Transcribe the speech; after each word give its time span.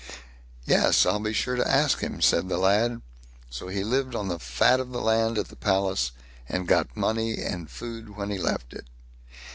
"Yes, 0.65 1.05
I'll 1.05 1.19
be 1.19 1.31
sure 1.31 1.55
to 1.55 1.71
ask 1.71 1.99
him", 1.99 2.21
said 2.21 2.49
the 2.49 2.57
lad. 2.57 3.03
So 3.51 3.67
he 3.67 3.83
lived 3.83 4.15
on 4.15 4.29
the 4.29 4.39
fat 4.39 4.79
of 4.79 4.89
the 4.91 4.99
land 4.99 5.37
at 5.37 5.49
the 5.49 5.55
palace, 5.55 6.11
and 6.49 6.67
got 6.67 6.97
money 6.97 7.37
and 7.37 7.69
food 7.69 8.17
when 8.17 8.31
he 8.31 8.39
left 8.39 8.73
it. 8.73 8.87